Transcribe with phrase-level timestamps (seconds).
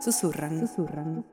[0.00, 0.66] Susurran.
[0.66, 1.26] Susurran.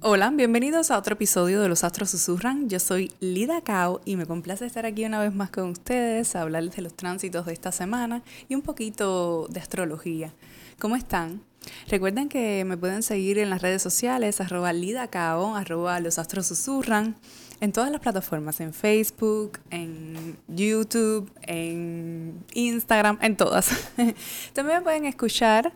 [0.00, 2.70] Hola, bienvenidos a otro episodio de Los Astros Susurran.
[2.70, 6.40] Yo soy Lida Cao y me complace estar aquí una vez más con ustedes a
[6.40, 10.32] hablarles de los tránsitos de esta semana y un poquito de astrología.
[10.78, 11.42] ¿Cómo están?
[11.88, 16.46] Recuerden que me pueden seguir en las redes sociales, arroba Lida Cao, arroba Los Astros
[16.46, 17.16] Susurran,
[17.60, 23.68] en todas las plataformas, en Facebook, en YouTube, en Instagram, en todas.
[24.54, 25.74] También me pueden escuchar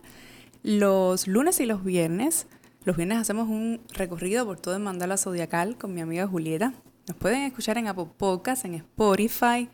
[0.63, 2.47] los lunes y los viernes.
[2.83, 6.73] Los viernes hacemos un recorrido por todo el mandala zodiacal con mi amiga Julieta.
[7.07, 9.69] Nos pueden escuchar en Apple Podcasts, en Spotify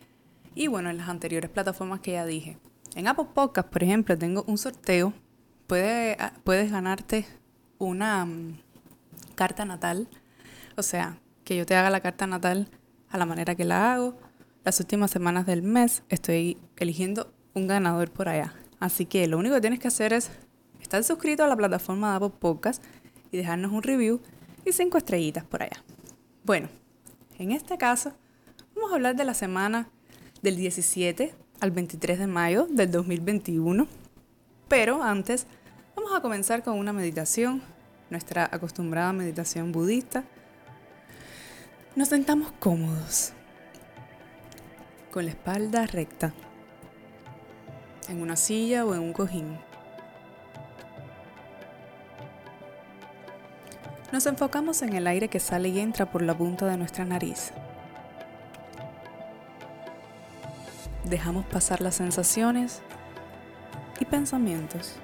[0.54, 2.58] y bueno, en las anteriores plataformas que ya dije.
[2.94, 5.12] En Apple Podcasts, por ejemplo, tengo un sorteo.
[5.70, 7.26] Ah, puedes ganarte
[7.78, 8.58] una mm,
[9.34, 10.08] carta natal.
[10.76, 12.68] O sea, que yo te haga la carta natal
[13.10, 14.18] a la manera que la hago.
[14.64, 18.54] Las últimas semanas del mes estoy eligiendo un ganador por allá.
[18.80, 20.30] Así que lo único que tienes que hacer es
[20.80, 22.82] estar suscrito a la plataforma de Apple Podcast
[23.30, 24.20] y dejarnos un review
[24.64, 25.82] y cinco estrellitas por allá.
[26.44, 26.68] Bueno,
[27.38, 28.12] en este caso
[28.74, 29.88] vamos a hablar de la semana
[30.42, 33.86] del 17 al 23 de mayo del 2021.
[34.68, 35.46] Pero antes
[35.96, 37.62] vamos a comenzar con una meditación,
[38.10, 40.24] nuestra acostumbrada meditación budista.
[41.96, 43.32] Nos sentamos cómodos,
[45.10, 46.32] con la espalda recta,
[48.08, 49.67] en una silla o en un cojín.
[54.10, 57.52] Nos enfocamos en el aire que sale y entra por la punta de nuestra nariz.
[61.04, 62.80] Dejamos pasar las sensaciones
[64.00, 64.96] y pensamientos.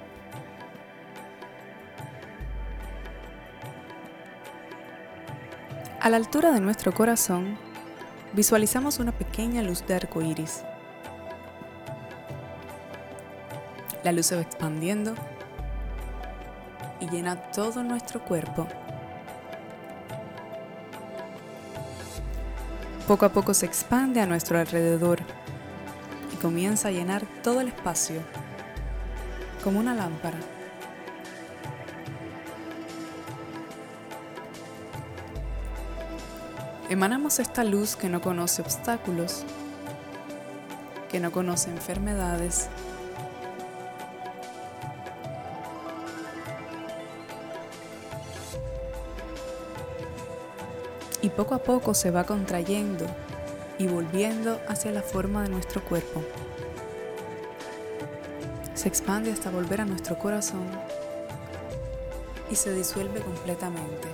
[6.00, 7.58] A la altura de nuestro corazón,
[8.32, 10.64] visualizamos una pequeña luz de arco iris.
[14.02, 15.14] La luz se va expandiendo
[17.00, 18.66] y llena todo nuestro cuerpo
[23.06, 25.18] Poco a poco se expande a nuestro alrededor
[26.32, 28.22] y comienza a llenar todo el espacio
[29.62, 30.38] como una lámpara.
[36.88, 39.44] Emanamos esta luz que no conoce obstáculos,
[41.10, 42.68] que no conoce enfermedades,
[51.36, 53.06] poco a poco se va contrayendo
[53.78, 56.22] y volviendo hacia la forma de nuestro cuerpo.
[58.74, 60.66] Se expande hasta volver a nuestro corazón
[62.50, 64.08] y se disuelve completamente.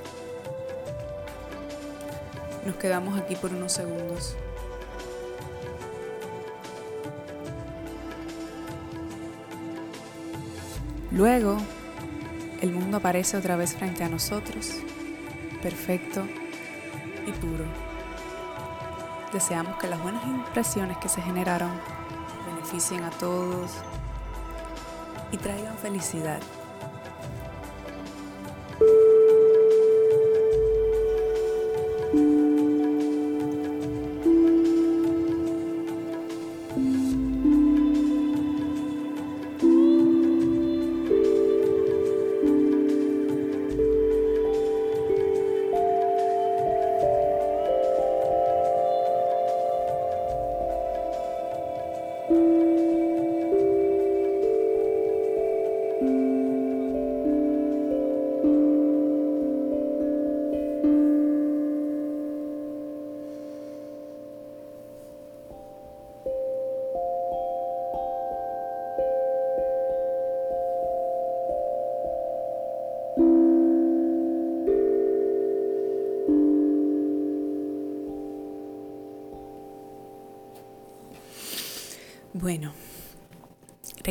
[2.65, 4.37] Nos quedamos aquí por unos segundos.
[11.11, 11.59] Luego,
[12.61, 14.71] el mundo aparece otra vez frente a nosotros,
[15.61, 16.23] perfecto
[19.33, 21.71] Deseamos que las buenas impresiones que se generaron
[22.47, 23.71] beneficien a todos
[25.33, 26.41] y traigan felicidad.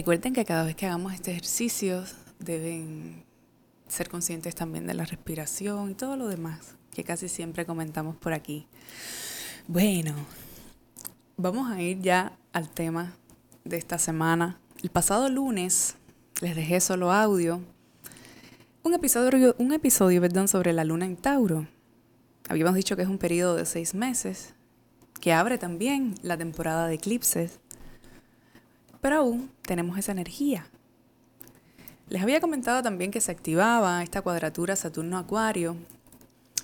[0.10, 2.04] Recuerden que cada vez que hagamos este ejercicio
[2.40, 3.24] deben
[3.88, 8.34] ser conscientes también de la respiración y todo lo demás que casi siempre comentamos por
[8.34, 8.66] aquí.
[9.68, 10.16] Bueno,
[11.38, 13.14] vamos a ir ya al tema
[13.64, 14.60] de esta semana.
[14.82, 15.94] El pasado lunes
[16.42, 17.62] les dejé solo audio.
[18.82, 21.68] Un episodio, un episodio perdón, sobre la luna en Tauro.
[22.50, 24.56] Habíamos dicho que es un periodo de seis meses,
[25.22, 27.60] que abre también la temporada de eclipses
[29.02, 30.68] pero aún tenemos esa energía.
[32.10, 35.76] Les había comentado también que se activaba esta cuadratura Saturno-Acuario,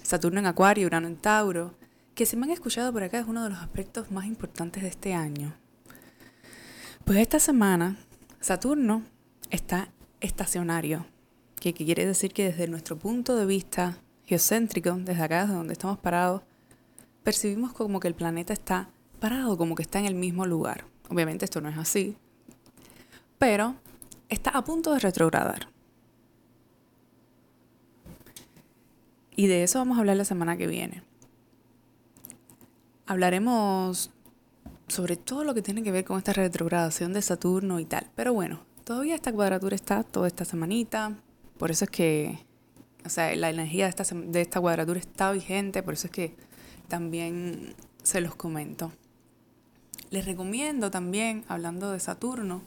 [0.01, 1.73] Saturno en Acuario, Urano en Tauro,
[2.13, 4.89] que si me han escuchado por acá es uno de los aspectos más importantes de
[4.89, 5.53] este año.
[7.03, 7.97] Pues esta semana
[8.39, 9.03] Saturno
[9.49, 9.89] está
[10.21, 11.05] estacionario,
[11.59, 15.99] que quiere decir que desde nuestro punto de vista geocéntrico, desde acá, desde donde estamos
[15.99, 16.41] parados,
[17.23, 18.89] percibimos como que el planeta está
[19.19, 20.85] parado, como que está en el mismo lugar.
[21.09, 22.17] Obviamente esto no es así,
[23.37, 23.75] pero
[24.29, 25.69] está a punto de retrogradar.
[29.35, 31.03] Y de eso vamos a hablar la semana que viene.
[33.05, 34.11] Hablaremos
[34.87, 38.09] sobre todo lo que tiene que ver con esta retrogradación de Saturno y tal.
[38.15, 41.17] Pero bueno, todavía esta cuadratura está toda esta semanita.
[41.57, 42.39] Por eso es que,
[43.05, 45.83] o sea, la energía de esta, de esta cuadratura está vigente.
[45.83, 46.35] Por eso es que
[46.87, 48.93] también se los comento.
[50.11, 52.61] Les recomiendo también, hablando de Saturno,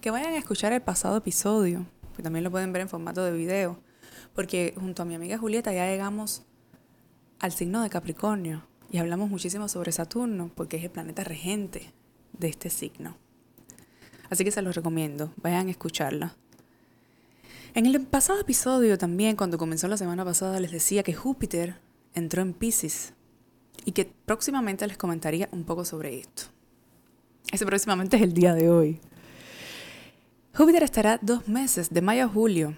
[0.00, 1.86] que vayan a escuchar el pasado episodio,
[2.16, 3.78] que también lo pueden ver en formato de video,
[4.34, 6.42] porque junto a mi amiga Julieta ya llegamos
[7.38, 11.92] al signo de Capricornio y hablamos muchísimo sobre Saturno, porque es el planeta regente
[12.32, 13.16] de este signo.
[14.30, 16.36] Así que se los recomiendo, vayan a escucharla.
[17.74, 21.76] En el pasado episodio también, cuando comenzó la semana pasada, les decía que Júpiter
[22.14, 23.12] entró en Pisces
[23.84, 26.44] y que próximamente les comentaría un poco sobre esto.
[27.52, 29.00] Ese próximamente es el día de hoy.
[30.60, 32.76] Júpiter estará dos meses, de mayo a julio,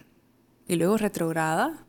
[0.68, 1.84] y luego retrograda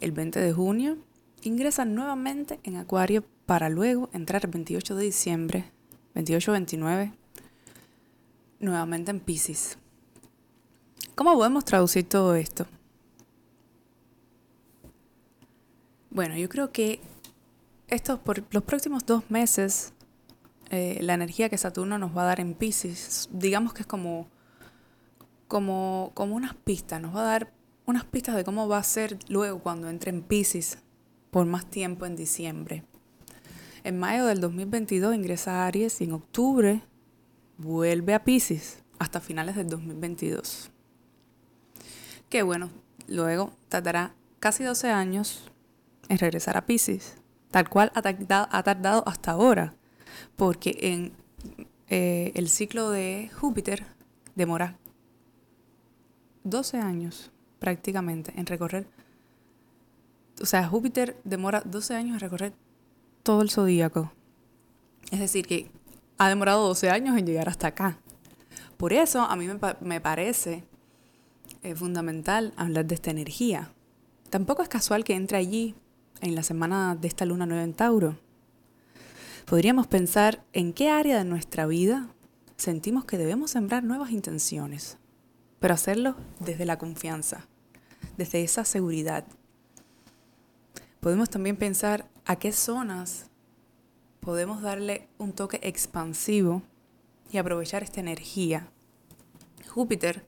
[0.00, 0.96] el 20 de junio,
[1.42, 5.70] ingresa nuevamente en Acuario para luego entrar el 28 de diciembre,
[6.14, 7.12] 28-29,
[8.60, 9.76] nuevamente en Pisces.
[11.16, 12.66] ¿Cómo podemos traducir todo esto?
[16.08, 16.98] Bueno, yo creo que
[17.88, 19.92] estos por los próximos dos meses,
[20.70, 24.31] eh, la energía que Saturno nos va a dar en Pisces, digamos que es como
[25.52, 27.52] como, como unas pistas, nos va a dar
[27.84, 30.78] unas pistas de cómo va a ser luego cuando entre en Pisces
[31.30, 32.84] por más tiempo en diciembre.
[33.84, 36.80] En mayo del 2022 ingresa a Aries y en octubre
[37.58, 40.70] vuelve a Pisces hasta finales del 2022.
[42.30, 42.70] Que bueno,
[43.06, 45.50] luego tardará casi 12 años
[46.08, 47.16] en regresar a Pisces,
[47.50, 48.00] tal cual ha
[48.62, 49.74] tardado, hasta ahora,
[50.34, 51.12] porque en
[51.90, 53.84] eh, el ciclo de Júpiter
[54.34, 54.78] demora
[56.44, 58.86] 12 años prácticamente en recorrer.
[60.40, 62.52] O sea, Júpiter demora 12 años en recorrer
[63.22, 64.12] todo el zodíaco.
[65.10, 65.70] Es decir, que
[66.18, 67.98] ha demorado 12 años en llegar hasta acá.
[68.76, 69.48] Por eso a mí
[69.80, 70.64] me, parece
[71.62, 73.70] eh, fundamental hablar de esta energía.
[74.30, 75.74] Tampoco es casual que entre allí
[76.20, 78.18] en la semana de esta luna nueva en Tauro.
[79.46, 82.08] Podríamos pensar en qué área de nuestra vida
[82.56, 84.98] sentimos que debemos sembrar nuevas intenciones
[85.62, 87.46] pero hacerlo desde la confianza,
[88.16, 89.24] desde esa seguridad.
[90.98, 93.30] Podemos también pensar a qué zonas
[94.18, 96.62] podemos darle un toque expansivo
[97.30, 98.72] y aprovechar esta energía.
[99.68, 100.26] Júpiter,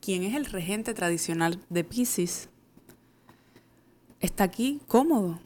[0.00, 2.48] quien es el regente tradicional de Pisces,
[4.18, 5.40] está aquí cómodo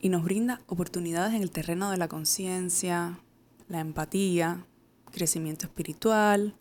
[0.00, 3.18] y nos brinda oportunidades en el terreno de la conciencia,
[3.66, 4.64] la empatía,
[5.10, 6.54] crecimiento espiritual,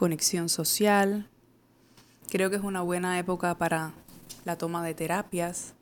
[0.00, 1.28] conexión social.
[2.30, 3.92] Creo que es una buena época para
[4.46, 5.74] la toma de terapias,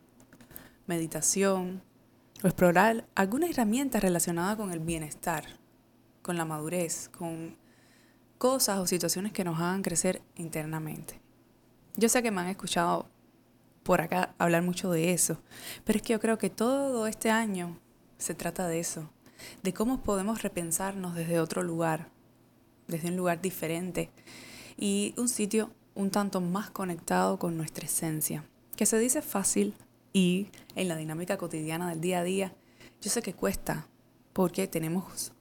[0.89, 1.85] meditación
[2.43, 5.45] o explorar alguna herramienta relacionada con el bienestar,
[6.21, 7.57] con la madurez, con
[8.39, 11.21] cosas o situaciones que nos hagan crecer internamente.
[11.95, 13.09] Yo sé que me han escuchado
[13.85, 15.41] por acá hablar mucho de eso,
[15.85, 17.79] pero es que yo creo que todo este año
[18.19, 19.13] se trata de eso,
[19.63, 22.18] de cómo podemos repensarnos desde otro lugar,
[22.89, 24.11] desde un lugar diferente
[24.77, 28.45] y un sitio un tanto más conectado con nuestra esencia,
[28.77, 29.75] que se dice fácil
[30.13, 32.53] y en la dinámica cotidiana del día a día,
[33.01, 33.87] yo sé que cuesta
[34.33, 35.33] porque tenemos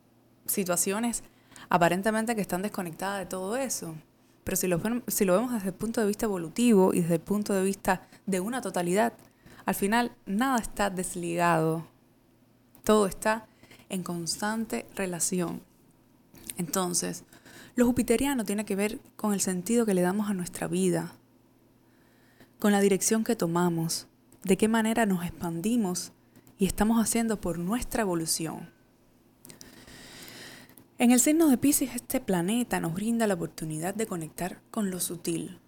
[0.46, 1.24] situaciones
[1.70, 3.96] aparentemente que están desconectadas de todo eso.
[4.44, 7.22] Pero si lo, si lo vemos desde el punto de vista evolutivo y desde el
[7.22, 9.14] punto de vista de una totalidad,
[9.66, 11.86] al final nada está desligado.
[12.84, 13.48] Todo está
[13.90, 15.62] en constante relación
[16.58, 17.26] Entonces,
[17.78, 21.14] lo jupiteriano tiene que ver con el sentido que le damos a nuestra vida,
[22.58, 24.08] con la dirección que tomamos,
[24.44, 26.12] de qué manera nos expandimos
[26.58, 28.72] y estamos haciendo por nuestra evolución.
[30.98, 35.00] En el signo de Pisces, este planeta nos brinda la oportunidad de conectar con lo
[35.00, 35.60] sutil,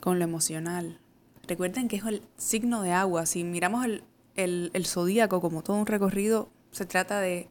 [0.00, 0.98] con lo emocional.
[1.46, 3.26] Recuerden que es el signo de agua.
[3.26, 7.50] Si miramos el, el, zodíaco como todo un recorrido, se trata de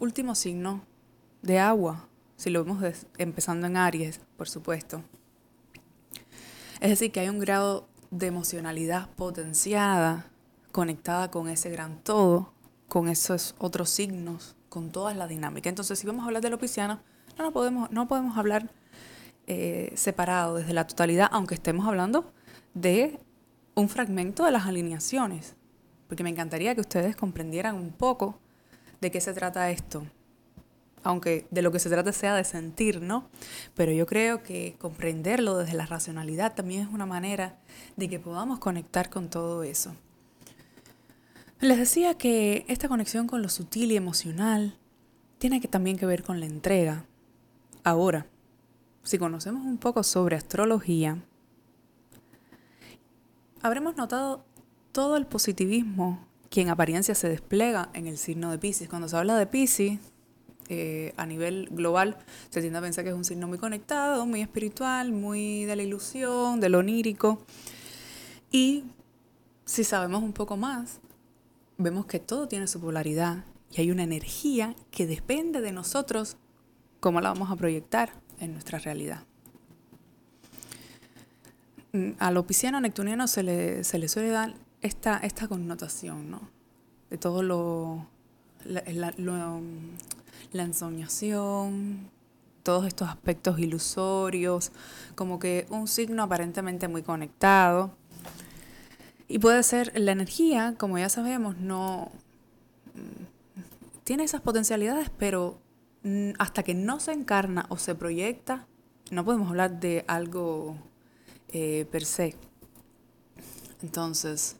[0.00, 0.88] último signo
[1.42, 2.08] de agua.
[2.36, 5.02] Si lo vemos empezando en Aries, por supuesto.
[6.80, 10.26] Es decir, que hay un grado de emocionalidad potenciada,
[10.70, 12.52] conectada con ese gran todo,
[12.88, 15.68] con esos otros signos con toda la dinámica.
[15.68, 17.00] Entonces, si vamos a hablar de lo pisciano,
[17.38, 18.70] no, podemos, no podemos hablar
[19.46, 22.32] eh, separado desde la totalidad, aunque estemos hablando
[22.74, 23.18] de
[23.74, 25.56] un fragmento de las alineaciones,
[26.06, 28.40] porque me encantaría que ustedes comprendieran un poco
[29.00, 30.04] de qué se trata esto,
[31.02, 33.28] aunque de lo que se trata sea de sentir, ¿no?
[33.74, 37.58] Pero yo creo que comprenderlo desde la racionalidad también es una manera
[37.96, 39.94] de que podamos conectar con todo eso.
[41.60, 44.76] Les decía que esta conexión con lo sutil y emocional
[45.38, 47.04] tiene que también que ver con la entrega.
[47.82, 48.26] Ahora,
[49.02, 51.18] si conocemos un poco sobre astrología,
[53.62, 54.44] habremos notado
[54.92, 58.88] todo el positivismo que en apariencia se despliega en el signo de Pisces.
[58.88, 59.98] Cuando se habla de Pisces,
[60.68, 62.16] eh, a nivel global,
[62.50, 65.82] se tiende a pensar que es un signo muy conectado, muy espiritual, muy de la
[65.82, 67.42] ilusión, de lo onírico.
[68.50, 68.84] Y
[69.64, 71.00] si sabemos un poco más,
[71.76, 76.36] vemos que todo tiene su polaridad y hay una energía que depende de nosotros
[77.00, 78.10] cómo la vamos a proyectar
[78.40, 79.24] en nuestra realidad.
[81.92, 86.40] Mm, a lo pisciano neptuniano se le, se le suele dar esta, esta connotación, ¿no?
[87.10, 88.06] De todo lo,
[88.64, 88.82] la,
[89.16, 89.60] la
[90.52, 92.10] ensoñación,
[92.62, 94.72] todos estos aspectos ilusorios,
[95.14, 97.92] como que un signo aparentemente muy conectado,
[99.28, 102.10] y puede ser la energía, como ya sabemos, no
[104.04, 105.60] tiene esas potencialidades, pero
[106.38, 108.66] hasta que no se encarna o se proyecta,
[109.10, 110.78] no podemos hablar de algo
[111.48, 112.34] eh, per se.
[113.82, 114.56] Entonces,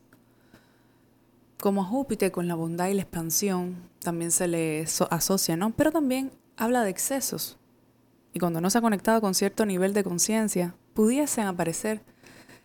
[1.61, 5.71] como a Júpiter con la bondad y la expansión también se le asocia, ¿no?
[5.71, 7.59] Pero también habla de excesos.
[8.33, 12.03] Y cuando no se ha conectado con cierto nivel de conciencia, pudiesen aparecer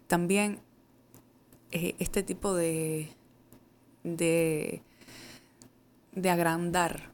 [0.08, 0.60] también
[1.72, 3.10] eh, este tipo de,
[4.04, 4.84] de,
[6.12, 7.12] de agrandar.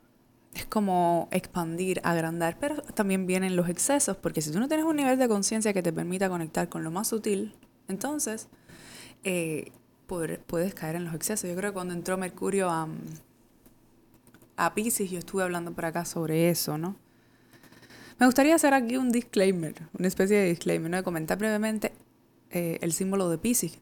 [0.53, 4.97] Es como expandir, agrandar, pero también vienen los excesos, porque si tú no tienes un
[4.97, 7.55] nivel de conciencia que te permita conectar con lo más sutil,
[7.87, 8.49] entonces
[9.23, 9.71] eh,
[10.09, 11.49] puedes caer en los excesos.
[11.49, 12.89] Yo creo que cuando entró Mercurio a,
[14.57, 16.97] a Pisces, yo estuve hablando por acá sobre eso, ¿no?
[18.19, 20.97] Me gustaría hacer aquí un disclaimer, una especie de disclaimer, ¿no?
[20.97, 21.93] De comentar brevemente
[22.49, 23.79] eh, el símbolo de Pisces,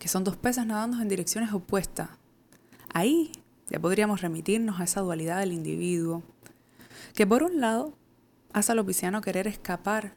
[0.00, 2.10] que son dos peces nadando en direcciones opuestas.
[2.92, 3.30] Ahí
[3.68, 6.24] ya podríamos remitirnos a esa dualidad del individuo,
[7.14, 7.94] que por un lado
[8.52, 10.14] hace al opiciano querer escapar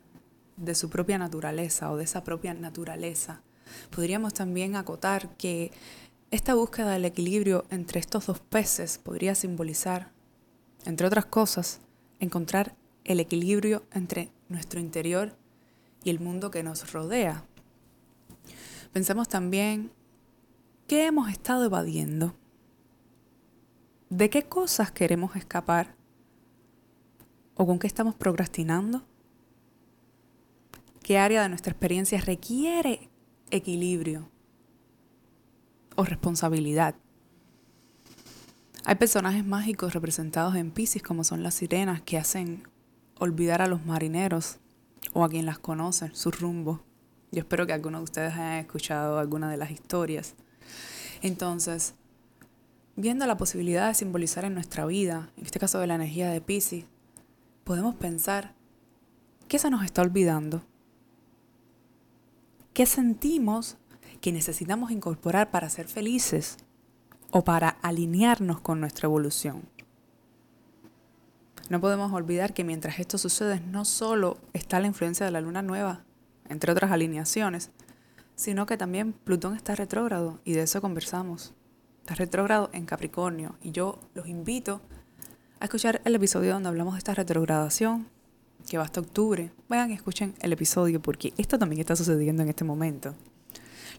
[0.57, 3.41] de su propia naturaleza o de esa propia naturaleza.
[3.89, 5.71] Podríamos también acotar que
[6.31, 10.11] esta búsqueda del equilibrio entre estos dos peces podría simbolizar,
[10.85, 11.81] entre otras cosas,
[12.19, 15.35] encontrar el equilibrio entre nuestro interior
[16.03, 17.43] y el mundo que nos rodea.
[18.93, 19.91] Pensemos también
[20.87, 22.33] qué hemos estado evadiendo,
[24.09, 25.95] de qué cosas queremos escapar
[27.55, 29.03] o con qué estamos procrastinando,
[31.03, 33.10] qué área de nuestra experiencia requiere
[33.51, 34.29] equilibrio
[35.95, 36.95] o responsabilidad.
[38.83, 42.67] Hay personajes mágicos representados en Pisces como son las sirenas que hacen
[43.19, 44.57] olvidar a los marineros
[45.13, 46.81] o a quien las conoce su rumbo.
[47.31, 50.35] Yo espero que algunos de ustedes hayan escuchado alguna de las historias.
[51.21, 51.93] Entonces,
[52.95, 56.41] viendo la posibilidad de simbolizar en nuestra vida, en este caso de la energía de
[56.41, 56.85] Pisces,
[57.63, 58.55] podemos pensar,
[59.47, 60.63] ¿qué se nos está olvidando?
[62.73, 63.75] ¿Qué sentimos
[64.21, 66.55] que necesitamos incorporar para ser felices
[67.29, 69.63] o para alinearnos con nuestra evolución?
[71.69, 75.61] No podemos olvidar que mientras esto sucede no solo está la influencia de la luna
[75.61, 76.05] nueva,
[76.47, 77.71] entre otras alineaciones,
[78.35, 81.53] sino que también Plutón está retrógrado y de eso conversamos.
[81.99, 84.79] Está retrógrado en Capricornio y yo los invito
[85.59, 88.07] a escuchar el episodio donde hablamos de esta retrogradación
[88.69, 89.51] que va hasta octubre.
[89.69, 93.15] Vayan y escuchen el episodio porque esto también está sucediendo en este momento.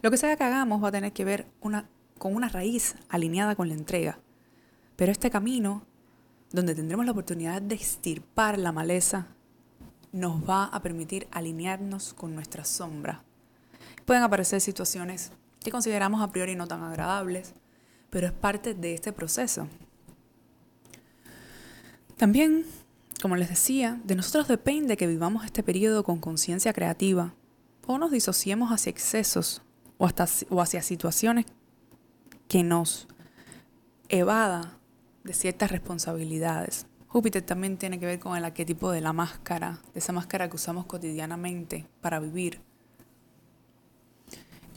[0.01, 3.55] Lo que sea que hagamos va a tener que ver una, con una raíz alineada
[3.55, 4.19] con la entrega.
[4.95, 5.83] Pero este camino
[6.53, 9.25] donde tendremos la oportunidad de estirpar la maleza,
[10.11, 13.23] nos va a permitir alinearnos con nuestra sombra.
[14.05, 17.55] Pueden aparecer situaciones que consideramos a priori no tan agradables,
[18.11, 19.67] pero es parte de este proceso.
[22.17, 22.65] También,
[23.21, 27.35] como les decía, de nosotros depende que vivamos este periodo con conciencia creativa
[27.85, 29.61] o nos disociemos hacia excesos
[29.97, 31.45] o, hasta, o hacia situaciones
[32.47, 33.07] que nos
[34.09, 34.77] evada
[35.23, 36.87] de ciertas responsabilidades.
[37.07, 40.55] Júpiter también tiene que ver con el arquetipo de la máscara, de esa máscara que
[40.55, 42.59] usamos cotidianamente para vivir.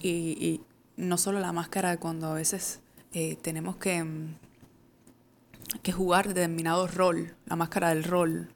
[0.02, 0.60] Y,
[0.96, 2.80] no solo la máscara cuando a veces
[3.12, 4.36] eh, tenemos que, mm,
[5.82, 8.48] que jugar determinado rol, la máscara del rol,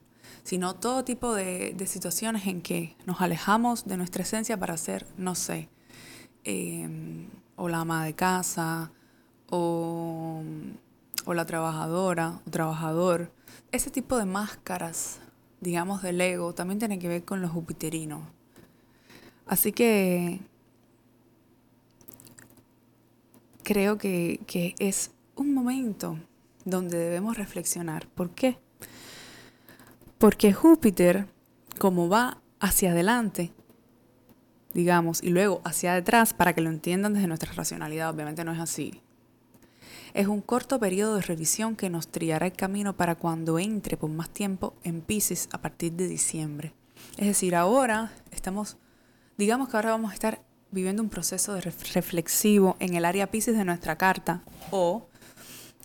[0.43, 5.35] sino todo tipo de, situaciones en que nos alejamos de nuestra esencia para ser, no
[5.35, 5.69] sé,
[6.43, 8.91] em, o la ama de casa,
[9.49, 10.41] o,
[11.25, 13.31] o la trabajadora o trabajador.
[13.71, 15.19] Ese tipo de máscaras,
[15.59, 18.23] digamos, del ego, también tiene que ver con los jupiterinos.
[19.45, 20.39] Así que
[23.63, 26.17] creo que, que es un momento
[26.65, 28.07] donde debemos reflexionar.
[28.07, 28.57] ¿Por qué?
[30.17, 31.27] Porque Júpiter,
[31.79, 33.51] como va hacia adelante,
[34.73, 38.59] digamos, y luego hacia detrás, para que lo entiendan desde nuestra racionalidad, obviamente no es
[38.59, 39.01] así.
[40.13, 44.09] Es un corto periodo de revisión que nos triará el camino para cuando entre por
[44.09, 46.73] más tiempo en Pisces a partir de diciembre.
[47.17, 48.77] Es decir, ahora estamos,
[49.37, 50.41] digamos que ahora vamos a estar
[50.71, 55.07] viviendo un proceso de reflexivo en el área Pisces de nuestra carta o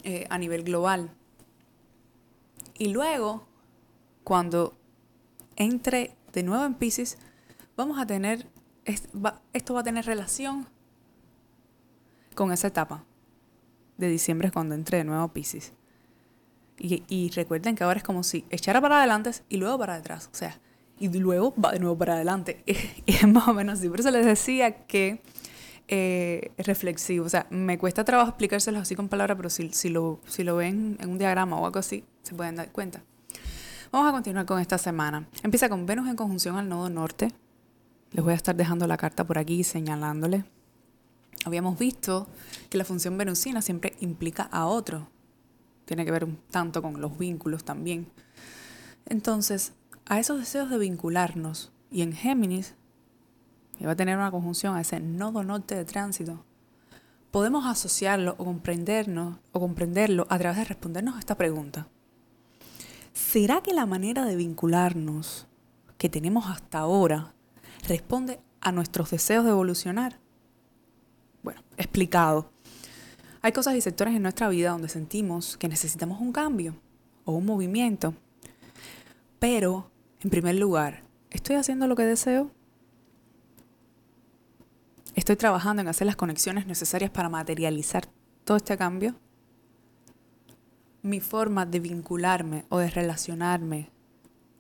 [0.08, 1.10] eh, a nivel global.
[2.78, 3.44] Y luego
[4.22, 4.78] cuando
[5.56, 7.18] entre de nuevo en Pisces,
[7.76, 8.46] vamos a tener,
[8.84, 10.68] esto va a tener relación
[12.36, 13.04] con esa etapa
[13.96, 15.72] de diciembre cuando entre de nuevo Pisces.
[16.78, 20.30] Y, recuerden que ahora es como si echara para adelante y luego para detrás.
[20.32, 20.60] O sea,
[21.00, 22.62] y luego va de nuevo para adelante.
[23.06, 23.88] y es más o menos así.
[23.88, 25.20] Por eso les decía que
[25.88, 27.26] eh, reflexivo.
[27.26, 30.56] O sea, me cuesta trabajo explicárselos así con palabras, pero si, si, lo, si lo
[30.56, 33.02] ven en un diagrama o algo así, se pueden dar cuenta.
[33.92, 35.28] Vamos a continuar con esta semana.
[35.42, 37.32] Empieza con Venus en conjunción al nodo norte.
[38.12, 40.44] Les voy a estar dejando la carta por aquí señalándole.
[41.44, 42.26] Habíamos visto
[42.68, 45.08] que la función venusina siempre implica a otro.
[45.84, 48.08] Tiene que ver un tanto con los vínculos también.
[49.06, 49.72] Entonces,
[50.04, 52.74] a esos deseos de vincularnos, y en Géminis,
[53.84, 56.44] va a tener una conjunción a ese nodo norte de tránsito,
[57.30, 61.86] podemos asociarlo o comprendernos o comprenderlo a través de respondernos a esta pregunta.
[63.12, 65.46] ¿Será que la manera de vincularnos
[65.98, 67.34] que tenemos hasta ahora
[67.86, 70.18] responde a nuestros deseos de evolucionar?
[71.42, 72.50] Bueno, explicado.
[73.42, 76.74] Hay cosas y sectores en nuestra vida donde sentimos que necesitamos un cambio
[77.24, 78.14] o un movimiento.
[79.38, 82.50] Pero, en primer lugar, ¿estoy haciendo lo que deseo?
[85.16, 88.06] ¿Estoy trabajando en hacer las conexiones necesarias para materializar
[88.44, 89.16] todo este cambio?
[91.06, 93.90] mi forma de vincularme o de relacionarme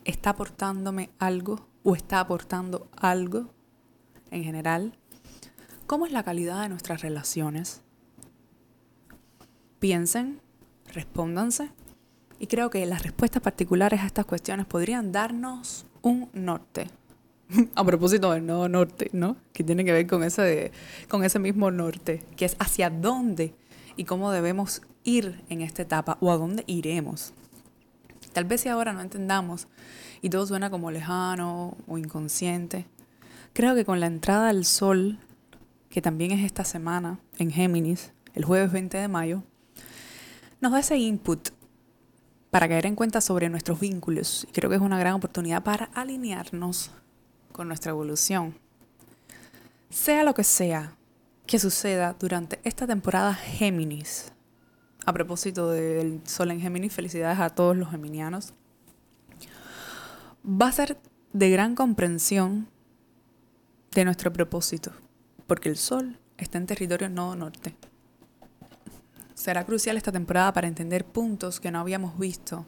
[0.04, 3.52] está aportándome algo o está aportando algo
[4.30, 4.96] en general?
[5.86, 7.82] ¿Cómo es la calidad de nuestras relaciones?
[9.80, 10.40] Piensen,
[10.92, 11.70] respóndanse
[12.38, 16.86] y creo que las respuestas particulares a estas cuestiones podrían darnos un norte.
[17.74, 19.36] a propósito del nodo norte, ¿no?
[19.52, 20.72] Que tiene que ver con ese,
[21.08, 23.54] con ese mismo norte, que es hacia dónde
[23.96, 27.32] y cómo debemos ir en esta etapa o a dónde iremos.
[28.32, 29.68] Tal vez si ahora no entendamos
[30.20, 32.86] y todo suena como lejano o inconsciente,
[33.52, 35.18] creo que con la entrada del sol,
[35.88, 39.42] que también es esta semana en Géminis, el jueves 20 de mayo,
[40.60, 41.50] nos da ese input
[42.50, 45.86] para caer en cuenta sobre nuestros vínculos y creo que es una gran oportunidad para
[45.94, 46.90] alinearnos
[47.56, 48.54] con nuestra evolución.
[49.88, 50.94] Sea lo que sea
[51.46, 54.34] que suceda durante esta temporada Géminis,
[55.06, 58.52] a propósito del Sol en Géminis, felicidades a todos los geminianos.
[60.44, 60.98] Va a ser
[61.32, 62.68] de gran comprensión
[63.92, 64.92] de nuestro propósito,
[65.46, 67.74] porque el Sol está en territorio nodo norte.
[69.32, 72.66] Será crucial esta temporada para entender puntos que no habíamos visto,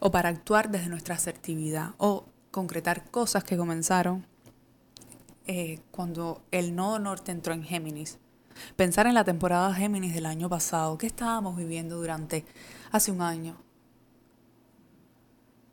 [0.00, 4.24] o para actuar desde nuestra asertividad, o concretar cosas que comenzaron
[5.48, 8.20] eh, cuando el nodo norte entró en Géminis
[8.76, 12.44] Pensar en la temporada Géminis del año pasado, ¿qué estábamos viviendo durante
[12.90, 13.56] hace un año?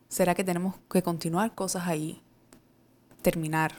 [0.08, 2.22] ¿Será que tenemos que continuar cosas ahí?
[3.22, 3.74] Terminar.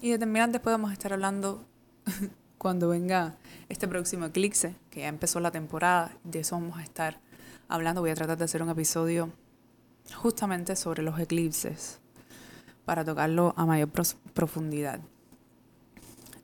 [0.00, 1.64] Y de terminar después estar hablando
[2.58, 3.36] cuando venga
[3.68, 7.20] este próximo eclipse, que ya empezó la temporada, de eso vamos a estar
[7.68, 9.30] hablando, voy a tratar de hacer un episodio
[10.14, 12.01] justamente sobre los eclipses
[12.84, 13.90] para tocarlo a mayor
[14.34, 15.00] profundidad.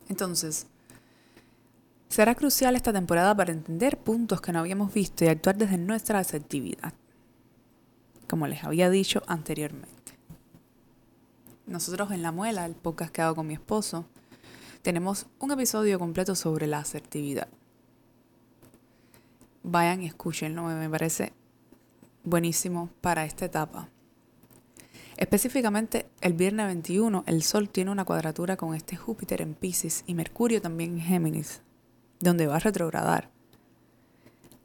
[0.08, 0.66] Entonces,
[2.08, 6.18] será crucial esta temporada para entender puntos que no habíamos visto y actuar desde nuestra
[6.18, 6.94] asertividad,
[8.28, 10.18] como les había dicho anteriormente.
[11.66, 14.06] Nosotros en La Muela, el podcast que hago con mi esposo,
[14.82, 17.48] tenemos un episodio completo sobre la asertividad.
[19.62, 21.34] Vayan y escúchenlo, me parece
[22.24, 23.88] buenísimo para esta etapa.
[25.18, 30.14] Específicamente, el viernes 21, el Sol tiene una cuadratura con este Júpiter en Pisces y
[30.14, 31.60] Mercurio también en Géminis,
[32.20, 33.28] donde va a retrogradar.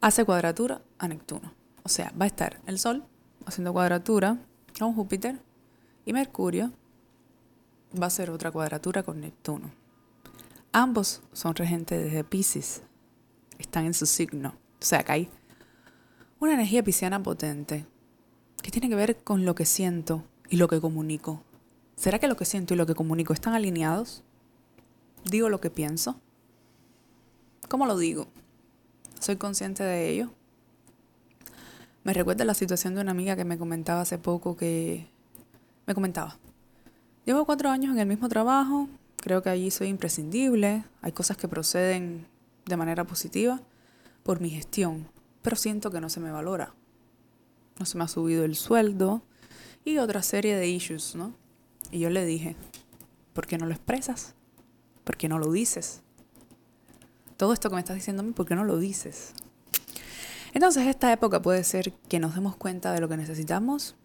[0.00, 1.52] Hace cuadratura a Neptuno.
[1.82, 3.04] O sea, va a estar el Sol
[3.44, 4.38] haciendo cuadratura
[4.78, 5.40] con Júpiter
[6.06, 6.72] y Mercurio
[8.00, 9.72] va a hacer otra cuadratura con Neptuno.
[10.70, 12.84] Ambos son regentes desde Pisces,
[13.58, 14.50] están en su signo.
[14.80, 15.28] O sea, que hay
[16.38, 17.86] una energía pisciana potente
[18.62, 20.22] que tiene que ver con lo que siento
[20.54, 21.42] y lo que comunico.
[21.96, 24.22] ¿Será que lo que siento y lo que comunico están alineados?
[25.24, 26.20] ¿Digo lo que pienso?
[27.68, 28.28] ¿Cómo lo digo?
[29.18, 30.30] ¿Soy consciente de ello?
[32.04, 35.08] Me recuerda la situación de una amiga que me comentaba hace poco que...
[35.88, 36.38] Me comentaba.
[37.26, 41.48] Llevo cuatro años en el mismo trabajo, creo que allí soy imprescindible, hay cosas que
[41.48, 42.28] proceden
[42.66, 43.60] de manera positiva
[44.22, 45.08] por mi gestión,
[45.42, 46.76] pero siento que no se me valora.
[47.80, 49.24] No se me ha subido el sueldo,
[49.84, 51.34] y otra serie de issues, ¿no?
[51.90, 52.56] Y yo le dije,
[53.32, 54.34] ¿por qué no lo expresas?
[55.04, 56.02] ¿Por qué no lo dices?
[57.36, 59.34] Todo esto que me estás diciendo a mí, ¿por qué no lo dices?
[60.54, 63.96] Entonces esta época puede ser que nos demos cuenta de lo que necesitamos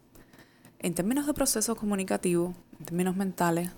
[0.80, 3.72] en términos de proceso comunicativo, en términos mentales,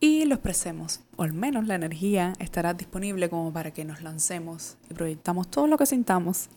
[0.00, 4.78] y lo expresemos, o al menos la energía estará disponible como para que nos lancemos
[4.88, 6.48] y proyectamos todo lo que sintamos.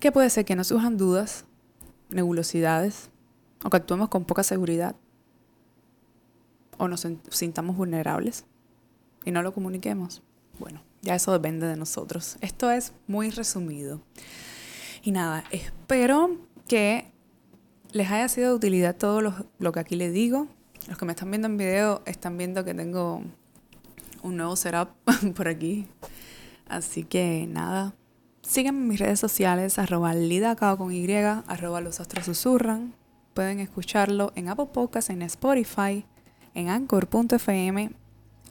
[0.00, 1.44] Que puede ser que nos surjan dudas,
[2.10, 3.10] nebulosidades,
[3.64, 4.96] o que actuemos con poca seguridad,
[6.78, 8.44] o nos sintamos vulnerables
[9.24, 10.22] y no lo comuniquemos.
[10.58, 12.36] Bueno, ya eso depende de nosotros.
[12.40, 14.00] Esto es muy resumido.
[15.02, 17.12] Y nada, espero que
[17.92, 20.48] les haya sido de utilidad todo lo, que aquí les digo.
[20.88, 23.22] Los que me están viendo en video están viendo que tengo
[24.22, 24.88] un nuevo setup
[25.36, 25.86] por aquí.
[26.66, 27.94] Así que nada,
[28.46, 32.94] Sígueme en mis redes sociales, arroba lidacao con Y, arroba los astros susurran.
[33.32, 36.04] Pueden escucharlo en Apple Podcasts, en Spotify,
[36.54, 37.90] en Anchor.fm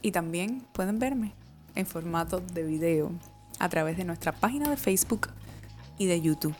[0.01, 1.33] y también pueden verme
[1.75, 3.11] en formato de video
[3.59, 5.29] a través de nuestra página de Facebook
[5.97, 6.55] y de YouTube.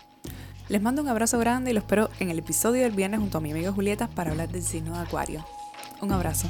[0.69, 3.41] Les mando un abrazo grande y lo espero en el episodio del viernes junto a
[3.41, 5.45] mi amiga Julieta para hablar del signo de Acuario.
[6.01, 6.47] Un abrazo.